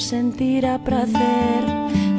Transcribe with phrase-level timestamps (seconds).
[0.00, 1.62] sentirá prazer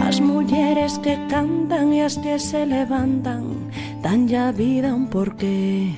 [0.08, 3.70] As mulleres que cantan e as que se levantan
[4.02, 5.94] Dan ya vida un porqué.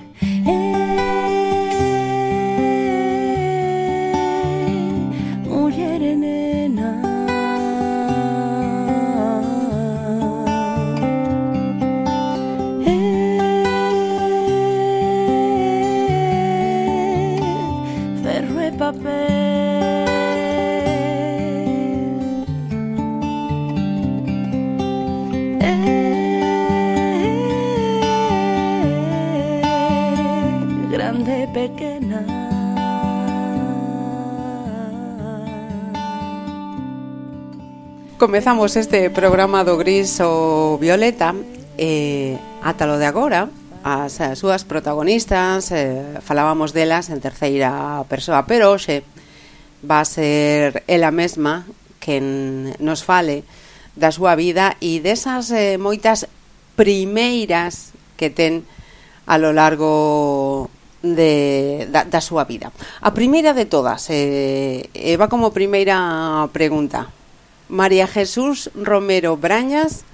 [38.34, 41.38] comezamos este programa do Gris o Violeta
[41.78, 42.34] eh,
[42.66, 43.54] ata lo de agora
[43.86, 49.06] as, as súas protagonistas eh, falábamos delas en terceira persoa pero hoxe
[49.86, 51.70] va a ser ela mesma
[52.02, 53.46] quen nos fale
[53.94, 56.26] da súa vida e desas eh, moitas
[56.74, 58.66] primeiras que ten
[59.30, 60.74] a lo largo
[61.06, 62.74] de, da, da súa vida.
[62.98, 67.14] A primeira de todas, eh, eh, va como primeira pregunta.
[67.74, 70.06] María Jesús Romero Brañas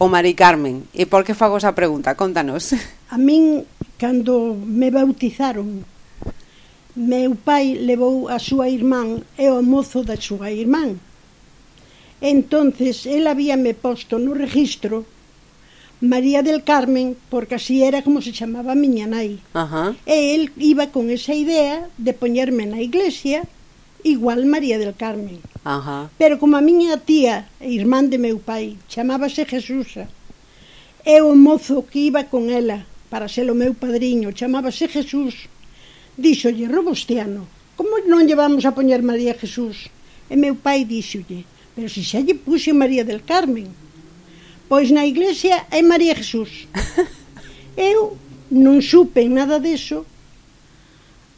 [0.00, 0.88] ou Mari Carmen?
[0.96, 2.16] E por que fago esa pregunta?
[2.16, 2.72] Contanos.
[3.12, 3.68] A min,
[4.00, 5.84] cando me bautizaron,
[6.96, 10.96] meu pai levou a súa irmán e o mozo da súa irmán.
[12.24, 15.04] Entonces, el habíame posto no registro
[16.00, 19.36] María del Carmen, porque así era como se chamaba a miña nai.
[19.52, 19.92] Ajá.
[20.08, 23.44] E el iba con esa idea de poñerme na iglesia
[24.06, 25.40] igual María del Carmen.
[25.64, 26.10] Ajá.
[26.18, 30.06] Pero como a miña tía, irmán de meu pai, chamábase Jesusa,
[31.02, 35.50] e o mozo que iba con ela para ser o meu padriño, chamábase Jesús,
[36.16, 39.90] díxolle, Robustiano, como non lle vamos a poñer María Jesús?
[40.30, 41.42] E meu pai díxolle,
[41.74, 43.68] pero se xa lle puxe María del Carmen,
[44.70, 46.66] pois na iglesia é María Jesús.
[47.76, 48.16] Eu
[48.50, 50.06] non supe nada deso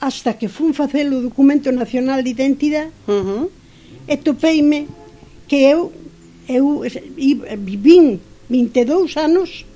[0.00, 3.44] hasta que fun facer o documento nacional de identidade uh -huh.
[4.06, 4.86] e topeime
[5.50, 5.90] que eu
[6.48, 6.82] eu
[7.58, 9.66] vivín 22 anos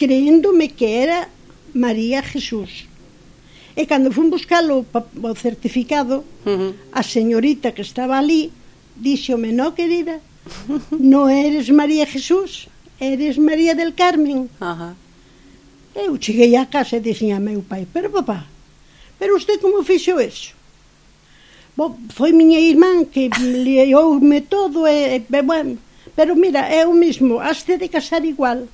[0.00, 1.28] creéndome que era
[1.74, 2.88] María Jesús.
[3.76, 6.72] E cando fun buscalo o certificado, uh -huh.
[6.92, 8.50] a señorita que estaba ali
[8.96, 10.20] díxome, no querida,
[10.98, 12.68] no eres María Jesús,
[12.98, 14.50] eres María del Carmen.
[14.58, 14.94] Uh -huh.
[15.94, 18.49] Eu cheguei á casa e dixen a meu pai, pero papá,
[19.20, 20.56] Pero usted como fixo eso?
[21.76, 25.76] Bo, foi miña irmán que lioume todo eh, eh, e, e bueno,
[26.16, 28.66] pero mira, é o mismo, haste de casar igual.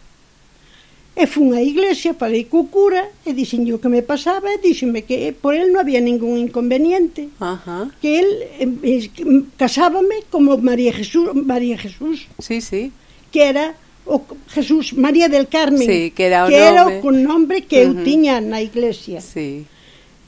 [1.16, 5.02] E fun á iglesia, falei co cura e dixen o que me pasaba e díxenme
[5.08, 7.32] que por el non había ningún inconveniente.
[7.42, 7.90] Ajá.
[7.98, 8.30] Que el
[8.62, 9.10] eh,
[9.58, 12.28] casábame como María Jesús, María Jesús.
[12.38, 12.92] Sí, sí.
[13.32, 13.74] Que era
[14.06, 15.88] o Jesús María del Carmen.
[15.88, 16.70] Sí, que era o que nome.
[16.70, 17.98] era o con nombre que uh -huh.
[17.98, 19.18] eu tiña na iglesia.
[19.24, 19.64] Sí.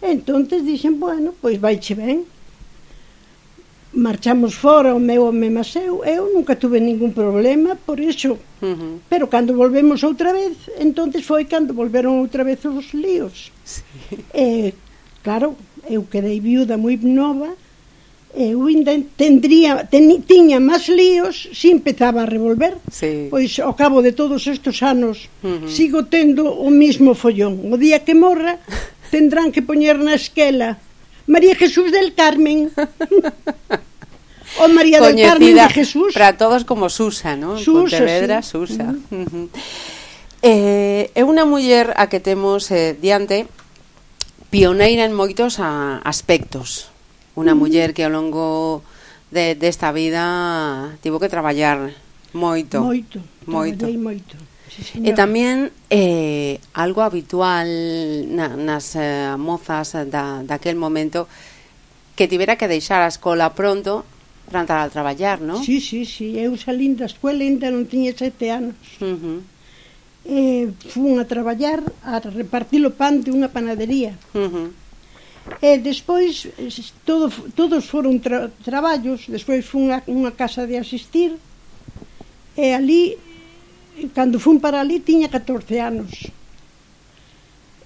[0.01, 2.25] Entonces dixen, bueno, pois vaiche ben.
[3.93, 8.39] Marchamos fora, o meu home mas eu, eu nunca tuve ningún problema por iso.
[8.63, 8.99] Uh -huh.
[9.09, 13.51] Pero cando volvemos outra vez, entonces foi cando volveron outra vez os líos.
[13.65, 13.83] Sí.
[14.35, 14.73] Eh,
[15.25, 15.57] claro,
[15.89, 17.49] eu quedei viuda moi nova,
[18.37, 22.77] eu ainda tendría, ten, tiña máis líos se empezaba a revolver.
[22.93, 23.27] Sí.
[23.33, 25.69] Pois ao cabo de todos estes anos uh -huh.
[25.69, 27.73] sigo tendo o mismo follón.
[27.73, 28.61] O día que morra
[29.11, 30.79] tendrán que poñer na esquela
[31.29, 32.73] María Jesús del Carmen.
[34.61, 36.15] o María Coñecida del Carmen de Jesús.
[36.15, 37.59] Para todos como Susa, ¿no?
[37.59, 38.51] Susa, Pontevedra, sí.
[38.51, 38.95] Susa.
[39.11, 39.23] Uh -huh.
[39.23, 39.49] Uh -huh.
[40.41, 43.51] Eh, é unha muller a que temos eh, diante
[44.55, 46.89] pioneira en moitos a, aspectos.
[47.35, 48.81] Unha muller que ao longo
[49.31, 50.25] desta de, de vida
[51.05, 51.93] tivo que traballar
[52.33, 52.81] moito.
[52.81, 53.19] Moito.
[53.45, 53.85] Moito.
[53.99, 54.48] moito
[54.83, 57.69] sí, e tamén eh, algo habitual
[58.31, 61.27] na, nas eh, mozas da, daquel momento
[62.19, 64.03] que tivera que deixar a escola pronto
[64.49, 65.61] para entrar a traballar, non?
[65.63, 68.75] Sí, sí, sí, eu salín da escola ainda non tiña sete anos.
[68.99, 69.39] Uh -huh.
[70.29, 74.17] E fun a traballar a repartir o pan de unha panadería.
[74.33, 74.69] Uh -huh.
[75.63, 76.49] E despois
[77.05, 81.37] todo, todos foron tra, traballos, despois fun a unha casa de asistir
[82.59, 83.17] e ali
[84.15, 86.13] cando fun para ali tiña 14 anos.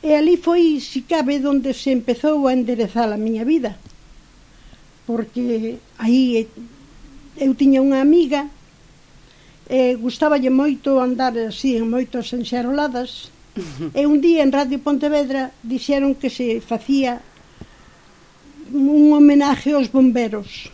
[0.02, 3.78] E ali foi, si cabe, onde se empezou a enderezar a miña vida.
[5.06, 6.48] Porque aí
[7.38, 8.50] eu tiña unha amiga
[9.70, 13.30] e gustáballe moito andar así en moitas enxeroladas.
[13.94, 17.22] E un día en Radio Pontevedra dixeron que se facía
[18.72, 20.72] un homenaje aos bomberos.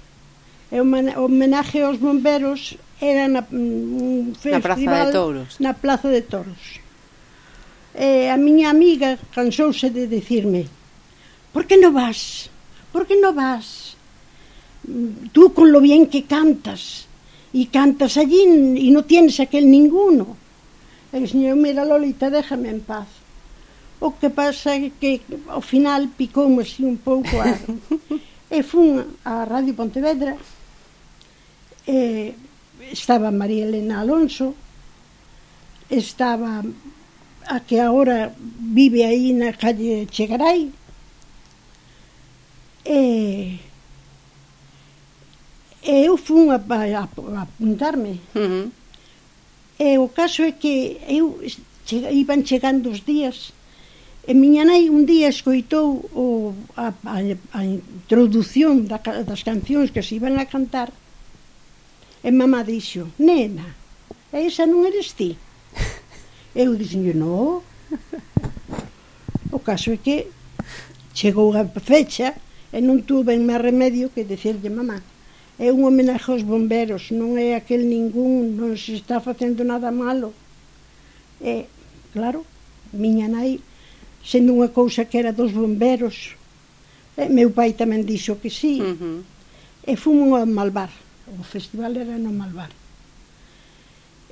[0.72, 5.50] E homenaje aos bomberos era na, mm, un festival na Praza de Touros.
[5.60, 6.62] Na Plaza de Touros.
[7.94, 10.66] E a miña amiga cansouse de decirme
[11.52, 12.50] Por que non vas?
[12.92, 13.96] Por que non vas?
[15.32, 17.08] Tú con lo bien que cantas
[17.52, 18.44] y cantas allí
[18.76, 20.36] y no tienes aquel ninguno.
[21.10, 23.08] E señor, mira Lolita, déjame en paz.
[23.98, 27.56] O que pasa é que ao final picoume así un pouco a...
[28.48, 30.36] e fun a Radio Pontevedra
[31.84, 32.32] e
[32.92, 34.54] estaba María Elena Alonso,
[35.90, 36.64] estaba
[37.46, 40.72] a que agora vive aí na calle Chegaray,
[42.84, 43.60] e,
[45.82, 48.20] e eu fun a, a, a apuntarme.
[48.34, 48.66] Uh -huh.
[49.78, 51.40] E o caso é que eu
[51.86, 53.52] che, iban chegando os días
[54.28, 57.16] E miña nai un día escoitou o, a, a,
[57.56, 60.92] a introdución da, das cancións que se iban a cantar
[62.24, 63.76] E mamá dixo, nena,
[64.32, 65.38] esa non eres ti.
[66.54, 67.62] Eu dixen, no.
[69.52, 70.26] O caso é que
[71.14, 72.34] chegou a fecha
[72.72, 74.98] e non tuve máis remedio que decirlle mamá.
[75.58, 80.34] É un homenaje aos bomberos, non é aquel ningún, non se está facendo nada malo.
[81.42, 81.70] E,
[82.14, 82.42] claro,
[82.94, 83.62] miña nai,
[84.22, 86.34] sendo unha cousa que era dos bomberos,
[87.18, 89.18] e meu pai tamén dixo que sí, uh -huh.
[89.86, 90.90] e fumo ao malvar
[91.36, 92.72] o festival era no Malvar.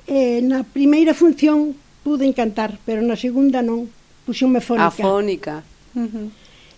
[0.07, 3.91] E na primeira función pude cantar, pero na segunda non,
[4.23, 4.87] puxome fónica.
[4.87, 5.55] Afónica.
[5.93, 6.27] Uh -huh.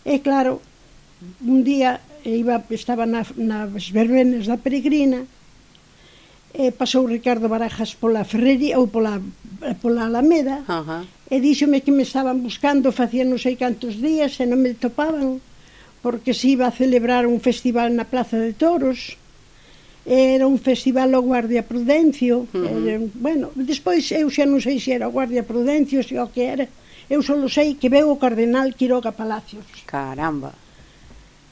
[0.03, 0.59] E claro,
[1.45, 5.27] un día iba, estaba na, nas verbenas da peregrina
[6.49, 9.21] e pasou Ricardo Barajas pola Ferrería ou pola,
[9.81, 11.03] pola Alameda uh -huh.
[11.29, 15.37] e díxome que me estaban buscando facía non sei cantos días e non me topaban
[16.01, 19.18] porque se iba a celebrar un festival na Plaza de Toros
[20.05, 22.87] era un festival ao Guardia Prudencio, uh -huh.
[22.87, 26.41] era, bueno, despois eu xa non sei se era o Guardia Prudencio, se o que
[26.41, 26.65] era,
[27.09, 29.65] eu só sei que veu o Cardenal Quiroga Palacios.
[29.85, 30.53] Caramba.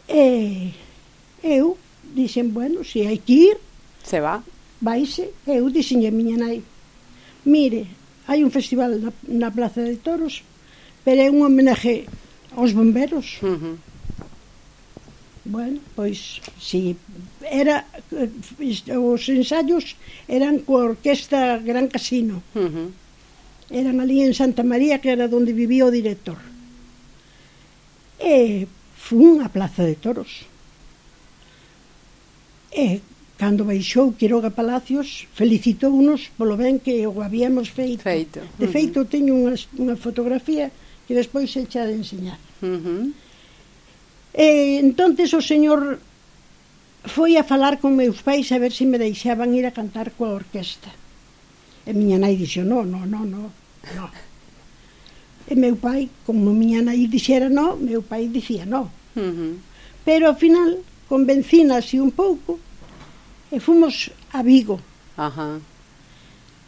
[0.07, 0.71] E
[1.43, 1.77] eu
[2.15, 3.57] dixen, bueno, se hai que ir,
[4.03, 4.41] se va.
[4.79, 6.63] Vaise, eu dixen a miña nai,
[7.45, 7.87] mire,
[8.27, 10.41] hai un festival na, na Plaza de Toros,
[11.03, 12.07] pero é un homenaje
[12.55, 13.43] aos bomberos.
[13.43, 13.86] Uh -huh
[15.47, 16.97] Bueno, pois, si,
[17.49, 17.85] era,
[18.99, 19.95] os ensaios
[20.27, 22.43] eran coa orquesta Gran Casino.
[22.51, 22.87] Uh -huh.
[23.71, 26.35] Eran ali en Santa María, que era onde vivía o director.
[28.19, 28.67] E
[28.99, 30.43] fun a Plaza de Toros.
[32.75, 32.99] E
[33.39, 38.03] cando baixou Quiroga Palacios, felicitounos polo ben que o habíamos feito.
[38.03, 38.43] feito.
[38.59, 40.67] De feito, teño unha, unha fotografía
[41.07, 42.39] que despois se echa de enseñar.
[42.59, 43.26] Uh -huh
[44.37, 45.97] E, entonces o señor
[47.09, 50.37] foi a falar con meus pais a ver se me deixaban ir a cantar coa
[50.37, 50.93] orquesta.
[51.89, 53.49] E miña nai dixo, no, no, no, no,
[53.97, 54.05] no.
[55.49, 58.93] E meu pai, como miña nai dixera no, meu pai dicía no.
[59.17, 59.53] Uh -huh.
[60.05, 62.61] Pero ao final convencina así un pouco
[63.49, 64.77] e fomos a Vigo.
[65.17, 65.57] Ajá.
[65.57, 65.77] Uh -huh.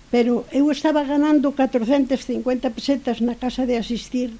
[0.09, 4.33] Pero eu estaba ganando 450 pesetas na casa de asistir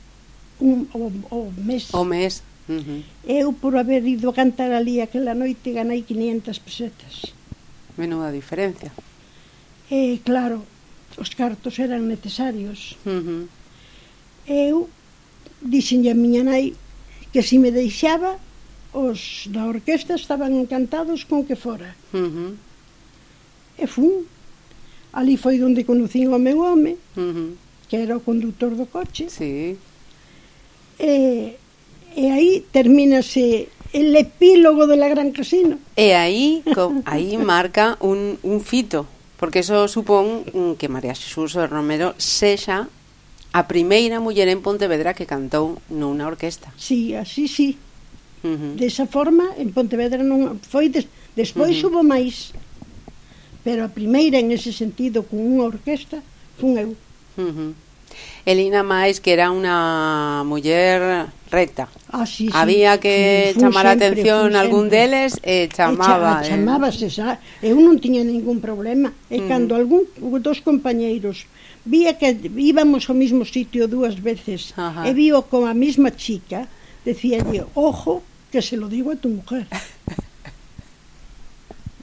[0.57, 1.93] un, o, o mes.
[1.93, 2.41] O mes.
[2.69, 3.01] Uh -huh.
[3.25, 7.33] Eu, por haber ido a cantar ali aquela noite, ganei 500 pesetas.
[7.97, 8.91] Menuda diferencia.
[9.89, 10.61] E, claro,
[11.17, 12.95] os cartos eran necesarios.
[13.05, 13.43] Uh -huh.
[14.45, 14.89] Eu
[15.61, 16.77] dixenlle a miña nai
[17.33, 18.37] que se me deixaba,
[18.93, 21.97] os da orquesta estaban encantados con que fora.
[22.13, 22.51] Uh -huh.
[23.81, 24.29] E fun.
[25.11, 27.49] Ali foi onde conocín o meu home, uh -huh.
[27.89, 29.25] que era o conductor do coche.
[29.29, 29.73] Sí.
[31.01, 31.57] E
[32.15, 35.79] e aí termínase el epílogo de la Gran Casino.
[35.97, 40.45] E aí, co, aí marca un, un fito, porque eso supón
[40.77, 42.87] que María Xesús Romero sexa
[43.51, 46.69] a primeira muller en Pontevedra que cantou nunha orquesta.
[46.77, 47.77] Sí, así sí.
[48.45, 48.73] Uh -huh.
[48.77, 51.85] Desa forma, en Pontevedra non foi des, despois uh -huh.
[51.89, 52.53] hubo máis,
[53.65, 56.21] pero a primeira en ese sentido con unha orquesta
[56.61, 56.91] fun eu.
[57.41, 57.71] Uh -huh.
[58.45, 61.89] Elina Máis, que era unha muller recta.
[62.09, 62.53] Ah, sí, sí.
[62.53, 64.99] Había que fun chamar a atención algún sempre.
[64.99, 66.41] deles eh, eh, e chamaba.
[66.41, 66.49] E eh.
[66.49, 67.39] chamábase, xa.
[67.61, 69.13] eu non tiña ningún problema.
[69.29, 69.47] E mm.
[69.49, 70.05] cando algún
[70.41, 71.49] dos compañeiros
[71.85, 75.07] vía que íbamos ao mesmo sitio dúas veces Ajá.
[75.07, 76.69] e vio con a mesma chica,
[77.03, 77.41] decía
[77.73, 79.65] ojo, que se lo digo a tu mujer.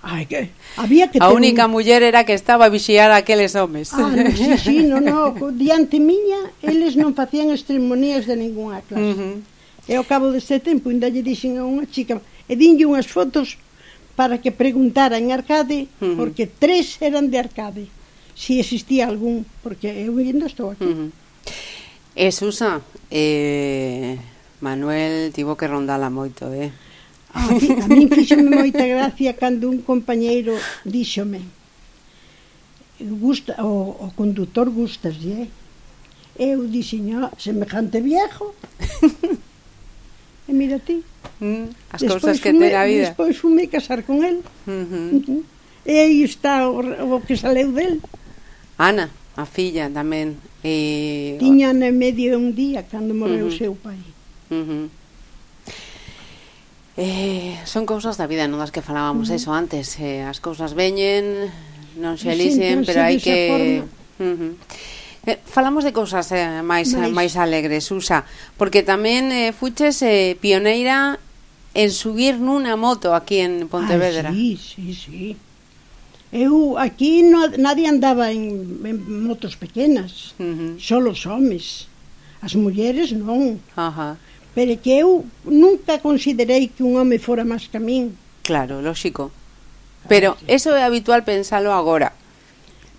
[0.07, 0.55] Ai, que...
[0.79, 1.75] Había que a única un...
[1.75, 3.91] muller era que estaba a vixiar aqueles homes.
[3.91, 9.03] Ah, no, sí, sí, non, no, diante miña, eles non facían extremonías de ninguna clase.
[9.03, 9.91] Uh -huh.
[9.91, 13.59] E ao cabo deste tempo, ainda lle dixen a unha chica, e dinlle unhas fotos
[14.15, 16.15] para que preguntara en Arcade, uh -huh.
[16.15, 17.91] porque tres eran de Arcade,
[18.39, 20.87] si existía algún, porque eu ainda estou aquí.
[20.87, 21.11] Uh -huh.
[22.15, 22.79] E Susa,
[23.11, 24.23] eh,
[24.63, 26.71] Manuel tivo que rondala moito, eh?
[27.35, 30.55] Ah, a mí fíxome moita gracia cando un compañeiro
[30.85, 31.43] díxome
[33.01, 35.49] gusta, o, o condutor gustas, eh?
[36.39, 38.55] Eu dixiño, ah, semejante viejo.
[40.49, 41.03] e mira ti.
[41.41, 43.13] Mm, as cousas que ten a vida.
[43.13, 44.45] Despois fume casar con el.
[44.69, 45.45] Uh -huh.
[45.87, 48.01] E aí está o, o que saleu del.
[48.77, 50.37] Ana, a filla tamén.
[50.61, 51.37] E...
[51.41, 53.57] Tiña na medio un día cando morreu uh -huh.
[53.59, 54.01] seu pai.
[54.53, 54.85] Uh -huh.
[56.97, 60.01] Eh, son cousas da vida, non das que falábamos eso antes.
[60.01, 61.53] Eh, as cousas veñen,
[62.01, 63.85] non se elixen, pero hai que...
[64.17, 64.57] Uh
[65.27, 67.13] eh, falamos de cousas eh, máis Mais.
[67.13, 68.23] máis alegres, Usa,
[68.55, 71.19] porque tamén eh, fuches eh, pioneira
[71.75, 74.31] en subir nunha moto aquí en Pontevedra.
[74.31, 75.37] Ah, sí, sí, sí.
[76.33, 80.73] Eu aquí no, nadie andaba en, en motos pequenas, uh -huh.
[80.79, 81.91] só os homes.
[82.41, 83.59] As mulleres non.
[83.75, 84.15] Ajá.
[84.15, 84.36] Uh -huh.
[84.57, 88.17] Pero que eu nunca considerei que un home fora máis que a min.
[88.41, 89.29] Claro, lógico.
[90.09, 92.17] Pero eso é habitual pensalo agora.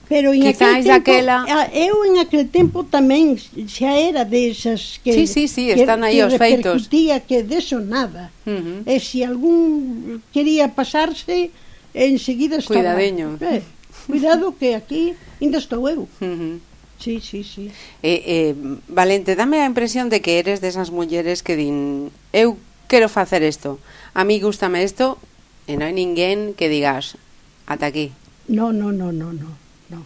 [0.07, 1.37] Pero en Quizás aquel tempo, daquela...
[1.73, 6.37] eu en aquel tempo tamén xa era desas que Sí, sí, sí, están aí os
[6.37, 6.87] feitos.
[6.87, 8.29] Que deso nada.
[8.45, 8.93] Uh -huh.
[8.93, 11.49] E se algún quería pasarse,
[11.91, 12.85] enseguida estaba.
[12.85, 13.35] Cuidadeño.
[13.41, 13.65] Eh,
[14.05, 16.05] cuidado que aquí ainda estou eu.
[16.21, 16.66] Uh -huh.
[16.99, 17.71] Sí, sí, sí.
[18.01, 18.55] Eh, eh,
[18.87, 23.79] Valente, dame a impresión de que eres desas mulleres que din eu quero facer isto,
[24.13, 25.21] a mí gustame isto,
[25.67, 27.19] e non hai ninguén que digas
[27.67, 28.15] ata aquí.
[28.47, 29.51] No, no, no, no, no.
[29.91, 30.01] no.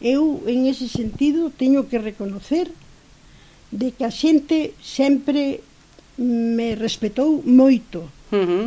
[0.00, 2.70] Eu, en ese sentido, teño que reconocer
[3.74, 5.60] de que a xente sempre
[6.16, 8.08] me respetou moito.
[8.30, 8.66] Uh -huh.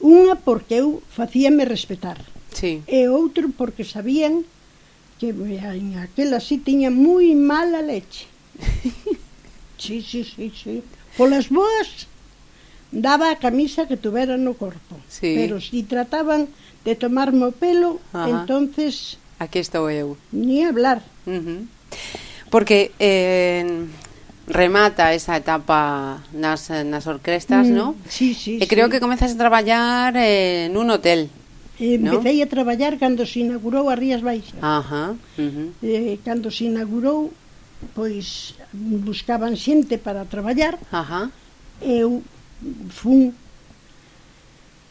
[0.00, 2.16] Unha porque eu facíame respetar.
[2.56, 2.80] Sí.
[2.88, 4.48] E outro porque sabían
[5.20, 8.24] que en aquel así tiña moi mala leche.
[9.76, 10.80] sí, sí, sí, sí.
[11.20, 12.08] Polas boas
[12.90, 14.96] daba a camisa que tuvera no corpo.
[15.12, 15.36] Sí.
[15.36, 16.48] Pero si trataban
[16.88, 18.32] de tomarme o pelo, Ajá.
[18.32, 19.20] entonces...
[19.38, 20.16] Aquí estou eu.
[20.32, 21.04] Ni hablar.
[21.28, 21.60] Uh -huh.
[22.48, 23.86] Porque eh,
[24.48, 27.94] remata esa etapa nas, nas orquestas, mm, no?
[28.08, 28.92] Sí, sí, E creo sí.
[28.96, 31.30] que comezas a traballar eh, nun hotel
[31.80, 32.44] empecé no?
[32.44, 34.60] a traballar cando se inaugurou a Rías Baixas.
[34.60, 35.68] Ajá, uh -huh.
[35.80, 37.32] eh, cando se inaugurou,
[37.96, 40.76] pois buscaban xente para traballar.
[40.92, 41.32] Ajá.
[41.80, 42.20] Eu
[42.92, 43.32] fun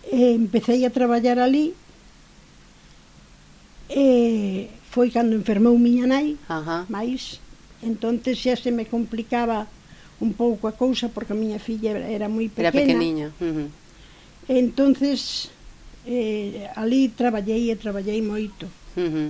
[0.09, 1.77] e empecé a traballar ali
[3.89, 6.89] e foi cando enfermou miña nai, Ajá.
[6.89, 7.37] máis
[7.85, 9.69] entonces xa se me complicaba
[10.19, 12.73] un pouco a cousa porque a miña filla era moi pequena.
[12.73, 13.27] Era pequeniña.
[13.39, 13.67] Uh -huh.
[14.49, 15.53] Entonces
[16.09, 18.65] eh, ali traballei e traballei moito.
[18.97, 19.29] Uh -huh.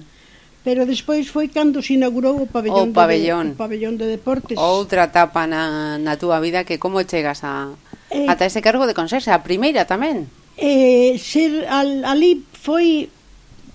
[0.64, 3.46] Pero despois foi cando se inaugurou o pabellón, o pabellón.
[3.52, 4.56] De, o pabellón de deportes.
[4.56, 7.76] Outra etapa na, na túa vida que como chegas a,
[8.12, 10.32] eh, ata ese cargo de conserxe, a primeira tamén.
[10.56, 13.12] Eh, ser al, ali foi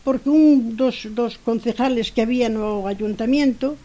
[0.04, 3.76] porque un dos, dos concejales que había no ayuntamiento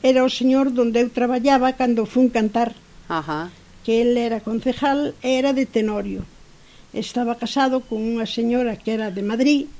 [0.00, 2.72] era o señor donde eu traballaba cando fun cantar.
[3.08, 3.52] Ajá.
[3.84, 6.24] Que él era concejal, era de Tenorio
[6.92, 9.70] estaba casado con unha señora que era de Madrid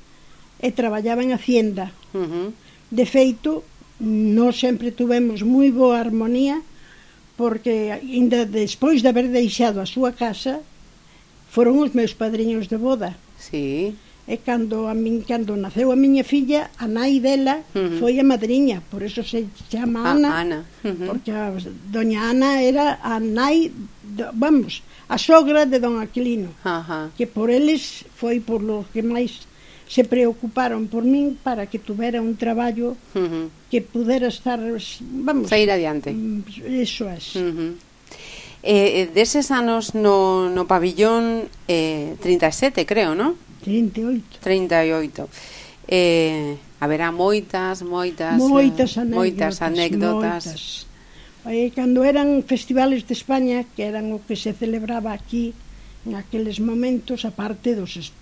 [0.60, 1.90] e traballaba en Hacienda.
[2.14, 2.48] Uh -huh.
[2.90, 3.64] De feito,
[4.00, 6.64] non sempre tuvemos moi boa armonía
[7.36, 10.60] porque ainda despois de haber deixado a súa casa
[11.50, 13.16] foron os meus padriños de boda.
[13.40, 13.96] Sí.
[14.30, 17.98] E cando a min cando naceu a miña filla, a nai dela uh -huh.
[17.98, 20.60] foi a madriña, por eso se chama ah, Ana, Ana.
[20.84, 21.06] Uh -huh.
[21.10, 21.50] porque a
[21.90, 23.72] doña Ana era a nai
[24.34, 27.10] vamos, a sogra de don Aquilino, Ajá.
[27.16, 29.46] que por eles foi por lo que máis
[29.90, 33.46] se preocuparon por min para que tuvera un traballo uh -huh.
[33.66, 34.62] que pudera estar,
[35.02, 36.14] vamos, sair adiante.
[36.14, 36.46] Mm,
[36.78, 37.10] eso.
[37.10, 37.34] Es.
[37.34, 37.72] Uh eh, -huh.
[38.62, 43.34] Eh, deses anos no, no pabillón eh, 37, creo, ¿no?
[43.64, 44.38] 38.
[44.40, 45.28] 38.
[45.88, 50.89] Eh, haberá moitas, moitas, moitas eh, anécdotas, moitas anécdotas moitas.
[51.48, 55.56] E cando eran festivales de España, que eran o que se celebraba aquí
[56.04, 58.12] en aqueles momentos, aparte dos,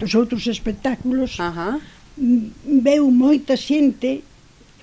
[0.00, 1.80] dos outros espectáculos, Ajá.
[2.16, 4.24] veu moita xente,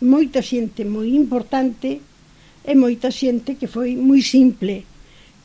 [0.01, 2.01] moita xente moi importante
[2.61, 4.85] e moita xente que foi moi simple,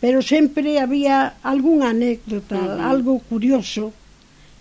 [0.01, 2.91] pero sempre había algunha anécdota, uh -huh.
[2.93, 3.93] algo curioso.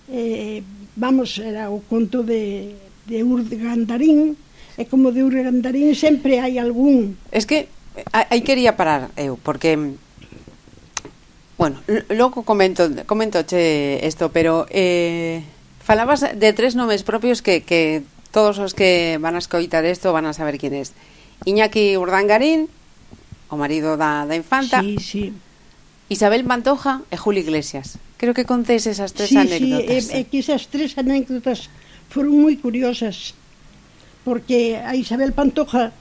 [0.08, 0.64] Eh,
[0.96, 2.76] vamos, era o conto de,
[3.08, 4.36] de Urdandarín,
[4.78, 7.18] E como de Urgandarín sempre hai algún.
[7.30, 7.70] Es que
[8.12, 9.78] aí quería parar eu, porque
[11.58, 15.44] Bueno, logo comento, comento che isto, pero eh,
[15.80, 18.04] falabas de tres nomes propios que, que
[18.34, 20.92] todos os que van a escoitar isto van a saber quién es.
[21.46, 22.68] Iñaki Urdangarín,
[23.48, 24.82] o marido da, da infanta.
[24.82, 25.24] Sí, sí.
[26.10, 28.02] Isabel Pantoja e Julio Iglesias.
[28.18, 30.10] Creo que contéis esas tres sí, anécdotas.
[30.10, 31.70] Sí, e, e que esas tres anécdotas
[32.10, 33.38] foron moi curiosas
[34.24, 35.92] porque a Isabel Pantoja,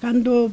[0.00, 0.52] cando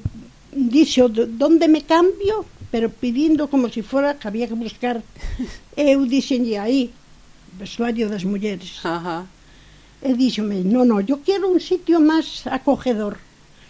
[0.54, 5.02] dixo donde me cambio, pero pidindo como se si fora que había que buscar,
[5.78, 6.94] eu dixenlle aí,
[7.58, 8.82] vestuario das mulleres.
[8.84, 9.26] Ajá.
[10.04, 13.16] E díxome, no, no, yo quero un sitio máis acogedor.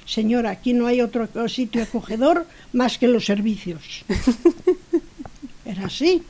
[0.03, 4.01] Señora, aquí non hai outro sitio acogedor máis que los servicios.
[5.69, 6.23] Era así.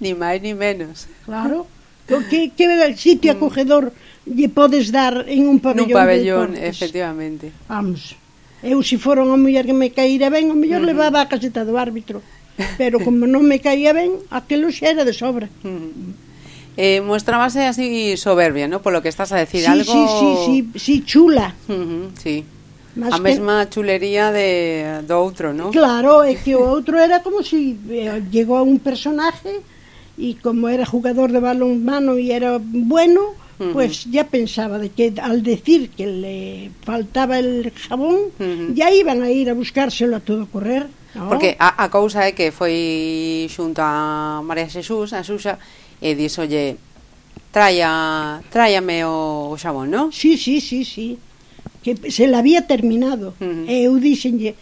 [0.00, 1.06] ni máis ni menos.
[1.24, 1.66] Claro.
[2.06, 3.36] Que, que era el sitio mm.
[3.36, 3.92] acogedor
[4.30, 5.90] lle podes dar en un pabellón.
[5.90, 7.50] Nun pabellón, efectivamente.
[7.66, 8.14] Vamos.
[8.62, 10.90] Eu, se fora unha muller que me caíra ben, o mellor uh -huh.
[10.94, 12.22] levaba a caseta do árbitro.
[12.76, 15.48] Pero como non me caía ben, aquilo xa era de sobra.
[15.64, 16.30] Uh -huh.
[16.76, 18.80] Eh, mostrábase así soberbia, ¿no?
[18.80, 19.92] Por lo que estás a decir, sí, algo...
[19.92, 21.56] Sí, sí, sí, sí, chula.
[21.68, 22.44] Uh -huh, sí.
[22.96, 25.70] Más a mesma chulería de, do outro, ¿no?
[25.70, 29.62] Claro, é que o outro era como se si, eh, llegou a un personaje
[30.18, 33.72] e como era jugador de balón mano e era bueno, -huh.
[33.72, 38.74] pues ya pensaba de que al decir que le faltaba el jabón, uh -huh.
[38.74, 40.86] ya iban a ir a buscárselo a todo correr.
[41.14, 41.28] No?
[41.28, 45.58] Porque a, a cousa é que foi xunto a María Xesús, a Xuxa,
[46.00, 46.76] e dixo, oye,
[47.52, 50.06] traia, tráiame o, o xabón, non?
[50.14, 51.18] Sí, sí, sí, sí.
[51.82, 53.34] Que se la había terminado.
[53.40, 53.68] Uh -huh.
[53.68, 54.54] E eu dixenlle,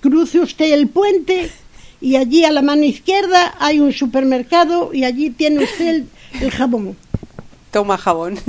[0.00, 1.50] cruce usted el puente
[2.00, 6.00] y allí a la mano izquierda hay un supermercado y allí tiene usted el,
[6.40, 6.96] el jabón
[7.70, 8.36] toma jabón.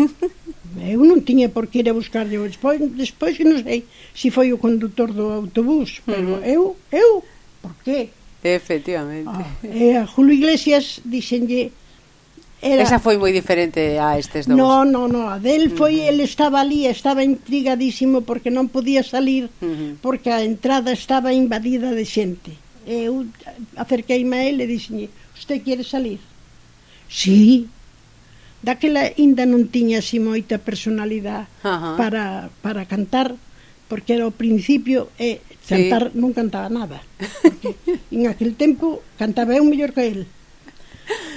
[0.79, 3.83] Eu non tiña por que ir a buscarlle despois, despois que non sei
[4.15, 6.47] se si foi o conductor do autobús, pero uh -huh.
[6.47, 6.61] eu,
[6.95, 7.11] eu,
[7.59, 8.07] por que?
[8.39, 9.27] Efectivamente.
[9.27, 11.75] Ah, e a Julio Iglesias dixenlle
[12.61, 12.83] Era...
[12.83, 14.53] Esa foi moi diferente a estes dous.
[14.53, 16.09] No, no, no, a del foi, uh -huh.
[16.13, 19.91] el estaba ali, estaba intrigadísimo porque non podía salir uh -huh.
[19.97, 22.53] porque a entrada estaba invadida de xente.
[22.85, 23.25] Eu
[23.75, 26.21] acerquei-me a ele e dixenlle, "Usted quere salir?"
[27.09, 27.65] Sí,
[28.61, 31.95] Daquela ainda non tiña así moita personalidade uh -huh.
[31.97, 33.33] para, para cantar,
[33.89, 36.21] porque era o principio e cantar sí.
[36.21, 37.01] non cantaba nada.
[37.41, 37.73] Porque
[38.13, 40.21] en aquel tempo cantaba eu mellor que el.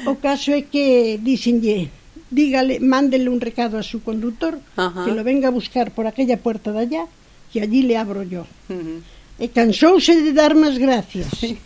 [0.05, 1.89] O caso é que dixenlle,
[2.29, 5.05] dígale, mándele un recado a su conductor uh -huh.
[5.09, 7.05] que lo venga a buscar por aquella puerta de allá,
[7.49, 8.45] que allí le abro yo.
[8.69, 8.99] Uh -huh.
[9.41, 11.27] E cansouse de dar máis gracias.
[11.41, 11.57] Sí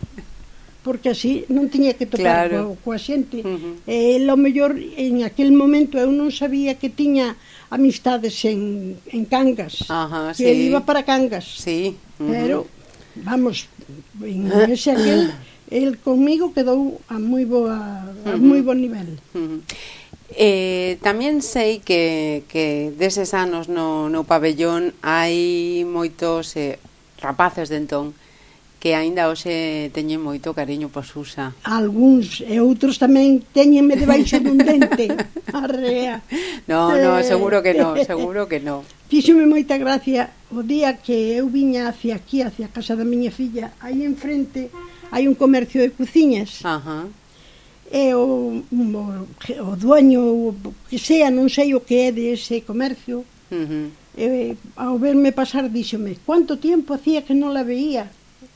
[0.83, 2.79] porque así non tiña que tocar claro.
[2.79, 3.43] coa, coa xente.
[3.43, 3.73] Uh -huh.
[3.83, 7.35] E eh, lo mellor en aquel momento eu non sabía que tiña
[7.69, 10.71] amistades en, en Cangas, Ajá, que sí.
[10.71, 11.45] iba para Cangas.
[11.45, 11.99] Sí.
[12.17, 12.31] Uh -huh.
[12.31, 12.57] Pero
[13.15, 13.67] vamos,
[14.23, 15.35] en ese aquel
[15.69, 17.75] el comigo quedou a moi boa
[18.25, 18.39] a uh -huh.
[18.39, 19.19] moi bon nivel.
[19.35, 19.59] Uh -huh.
[20.37, 26.77] Eh, tamén sei que, que deses anos no, no pabellón hai moitos eh,
[27.17, 28.13] rapaces de entón
[28.79, 31.51] que aínda hoxe teñen moito cariño por Susa.
[31.67, 35.11] Algúns e outros tamén teñenme debaixo dun dente.
[35.51, 36.23] Arrea.
[36.63, 37.27] No, no, eh.
[37.27, 38.87] seguro que no, seguro que no.
[39.11, 43.35] Fíxome moita gracia o día que eu viña hacia aquí, hacia a casa da miña
[43.35, 44.71] filla, aí enfrente
[45.11, 46.63] hai un comercio de cociñas.
[46.63, 47.03] Ajá.
[47.91, 49.01] E o, o,
[49.65, 50.55] o dueño, o
[50.87, 53.85] que sea, non sei o que é de ese comercio, uh -huh.
[54.15, 58.07] e, ao verme pasar, díxome, quanto tempo hacía que non la veía?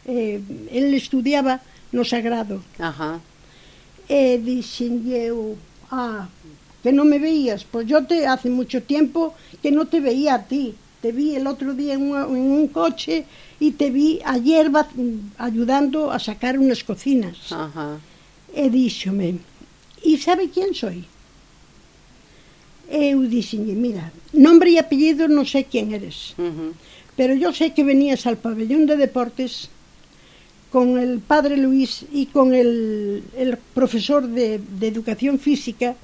[0.06, 0.42] eh,
[0.72, 2.64] el estudiaba no Sagrado.
[2.80, 3.20] Ajá.
[4.10, 5.58] E dixenlle eu,
[5.92, 6.28] ah,
[6.84, 10.44] que non me veías, pois yo te hace mucho tiempo que non te veía a
[10.44, 10.76] ti.
[11.00, 13.28] Te vi el outro día en, una, en un coche
[13.60, 14.88] e te vi a hierba
[15.40, 17.52] ayudando a sacar unas cocinas.
[17.52, 18.00] Ajá.
[18.52, 19.40] E díxome,
[20.04, 21.08] e sabe quién soy?
[22.92, 26.36] Eu dixenlle, mira, nombre e apellido non sei quen eres.
[26.38, 26.72] Uh -huh.
[27.16, 29.70] Pero yo sé que venías al pabellón de deportes
[30.72, 35.96] con el padre Luis y con el, el profesor de, de, educación física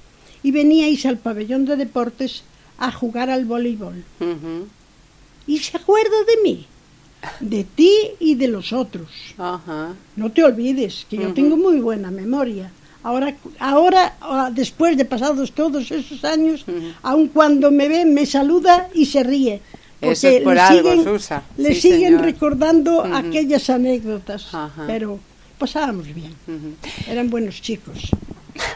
[0.44, 2.44] y veníais al pabellón de deportes
[2.78, 4.04] a jugar al voleibol.
[4.20, 4.66] Uh -huh.
[5.48, 6.68] Y se acuerda de mí,
[7.40, 9.10] de ti y de los otros.
[9.40, 9.94] Uh -huh.
[10.16, 11.34] No te olvides que yo uh -huh.
[11.34, 12.72] tengo muy buena memoria.
[13.02, 16.66] Ahora, ahora, ah, después de pasados todos esos años,
[17.02, 19.62] aun cuando me ve, me saluda y se ríe.
[20.02, 21.44] Eso es por algo, siguen, Susa.
[21.58, 22.22] Le sí, siguen señor.
[22.24, 23.28] recordando uh -huh.
[23.28, 24.86] aquellas anécdotas, Ajá.
[24.88, 25.20] pero
[25.58, 26.34] pasábamos bien.
[26.48, 27.12] Uh -huh.
[27.12, 28.10] Eran buenos chicos.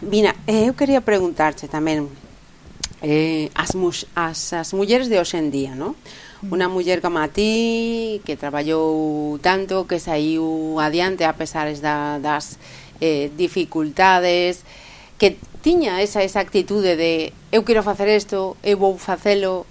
[0.02, 2.12] Mira, eh, eu quería preguntarche tamén
[3.04, 5.96] eh, as, mus, as, as mulleres de hoxe en día, ¿no?
[6.44, 6.56] Mm.
[6.56, 12.60] Unha muller como a ti, que traballou tanto, que saiu adiante a pesar da, das
[13.00, 14.64] eh, dificultades,
[15.20, 19.68] que tiña esa, esa actitude de eu quero facer isto, eu vou facelo,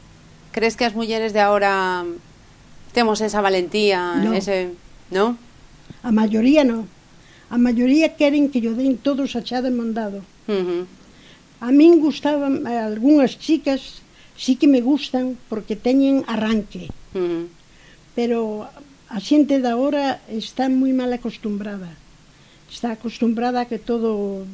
[0.52, 2.04] Crees que as mulleres de agora
[2.92, 4.36] temos esa valentía, no.
[4.36, 4.76] ese,
[5.10, 5.40] no?
[6.04, 6.84] A maioría non.
[7.48, 10.20] A maioría queren que yo den todos achado e mandado.
[10.48, 10.82] Uh -huh.
[11.64, 14.04] A min gustaban eh, algunhas chicas,
[14.36, 16.92] sí que me gustan porque teñen arranque.
[17.16, 17.44] Uh -huh.
[18.12, 18.68] Pero
[19.08, 21.96] a xente da hora está moi mal acostumbrada.
[22.68, 24.44] Está acostumbrada a que todo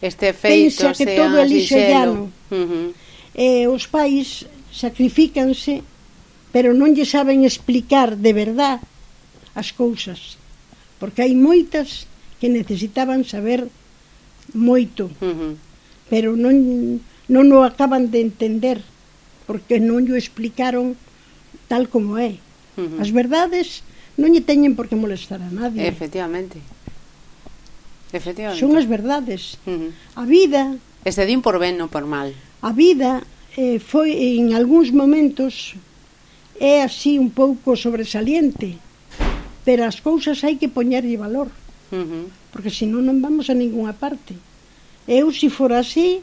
[0.00, 2.32] este feito pensa que sea todo é lixellano.
[2.48, 2.86] Uh -huh.
[3.36, 5.86] eh, os pais sacrifícanse,
[6.50, 8.82] pero non lle saben explicar de verdad
[9.54, 10.34] as cousas,
[10.98, 12.10] porque hai moitas
[12.42, 13.70] que necesitaban saber
[14.50, 15.52] moito, uh -huh.
[16.10, 16.98] pero non,
[17.30, 18.82] non o acaban de entender,
[19.46, 20.98] porque non o explicaron
[21.70, 22.42] tal como é.
[22.74, 23.02] Uh -huh.
[23.02, 23.86] As verdades
[24.18, 25.86] non lle teñen por que molestar a nadie.
[25.86, 26.58] Efectivamente.
[28.10, 28.62] Efectivamente.
[28.62, 29.58] Son as verdades.
[29.66, 29.90] Uh -huh.
[30.18, 30.78] A vida...
[31.06, 32.34] E se din por ben, non por mal.
[32.62, 33.22] A vida
[33.56, 35.78] eh, foi en algúns momentos
[36.58, 38.78] é así un pouco sobresaliente,
[39.66, 41.50] pero as cousas hai que poñerlle valor,
[41.90, 42.24] uh -huh.
[42.54, 44.34] porque senón non vamos a ningunha parte.
[45.06, 46.22] Eu, se fora así,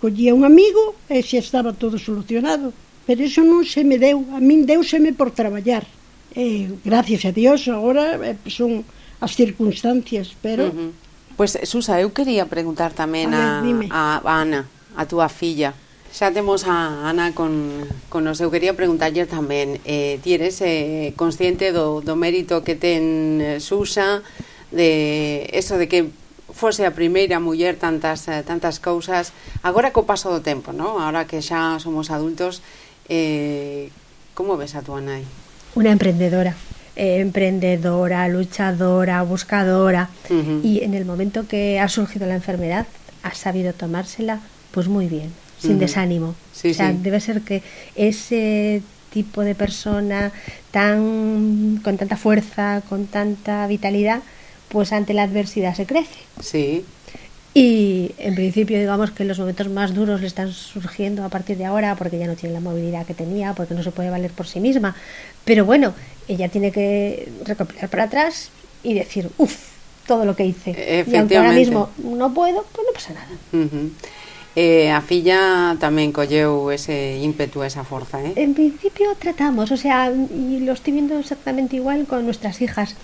[0.00, 2.72] collía un amigo e se estaba todo solucionado,
[3.06, 5.84] pero iso non se me deu, a min deuseme por traballar.
[6.32, 8.84] Eh, gracias a Dios, agora eh, son
[9.20, 10.68] as circunstancias, pero...
[10.68, 10.90] Uh -huh.
[11.36, 15.28] Pois, pues, Susa, eu quería preguntar tamén a, a, ver, a, a Ana, a túa
[15.32, 15.72] filla,
[16.12, 18.36] Xa temos a Ana con, con nos.
[18.44, 23.64] Eu quería preguntarlle tamén, eh, ti eres eh, consciente do, do mérito que ten eh,
[23.64, 24.20] Susa,
[24.68, 26.12] de eso de que
[26.52, 29.32] fose a primeira muller tantas eh, tantas cousas.
[29.64, 31.00] Agora co paso do tempo, ¿no?
[31.00, 32.60] Agora que xa somos adultos,
[33.08, 33.88] eh,
[34.36, 35.24] como ves a túa nai?
[35.72, 36.52] Una emprendedora.
[36.92, 40.12] eh, emprendedora, luchadora, buscadora.
[40.28, 40.60] Ujú.
[40.60, 42.84] Y en el momento que ha surgido la enfermedad,
[43.24, 44.40] ha sabido tomársela,
[44.76, 46.34] pues muy bien, sin desánimo.
[46.52, 46.98] Sí, o sea, sí.
[47.02, 47.62] debe ser que
[47.94, 50.32] ese tipo de persona
[50.70, 54.20] tan con tanta fuerza, con tanta vitalidad,
[54.68, 56.18] pues ante la adversidad se crece.
[56.40, 56.84] Sí.
[57.54, 61.66] Y en principio digamos que los momentos más duros le están surgiendo a partir de
[61.66, 64.46] ahora porque ya no tiene la movilidad que tenía, porque no se puede valer por
[64.46, 64.96] sí misma.
[65.44, 65.92] Pero bueno,
[66.28, 68.48] ella tiene que recopilar para atrás
[68.82, 69.54] y decir, uff,
[70.06, 71.04] todo lo que hice.
[71.06, 73.28] Y aunque ahora mismo no puedo, pues no pasa nada.
[73.52, 73.90] Uh
[74.54, 78.36] eh, a filla tamén colleu ese ímpetu, esa forza, eh?
[78.36, 82.94] En principio tratamos, o sea, y lo estoy viendo exactamente igual con nuestras hijas,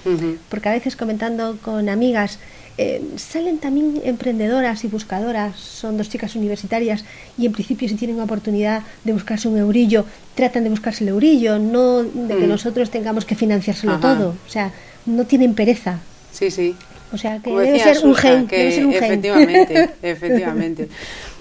[0.53, 2.39] porque a veces comentando con amigas,
[2.79, 7.03] eh, salen también emprendedoras y buscadoras, son dos chicas universitarias
[7.37, 10.05] y en principio si tienen una oportunidad de buscarse un eurillo,
[10.37, 12.55] tratan de buscarse el eurillo, no de que Mm.
[12.55, 14.01] nosotros tengamos que financiárselo Ajá.
[14.01, 14.71] todo, o sea,
[15.07, 15.99] no tienen pereza,
[16.31, 16.77] Sí, sí.
[17.13, 19.05] O sea, que debe ser, Susa, un gen, que debe ser un gen.
[19.05, 20.89] Efectivamente, efectivamente.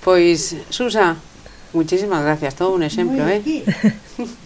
[0.03, 1.17] Pois, Susa,
[1.73, 3.41] Muchísimas gracias, todo un exemplo, eh?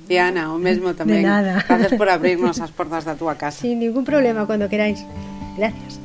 [0.10, 1.22] E Ana, o mesmo tamén.
[1.22, 1.64] De nada.
[1.64, 3.62] Gracias por abrirnos as portas da túa casa.
[3.62, 5.06] Sin ningún problema, cando queráis.
[5.56, 6.02] Gracias.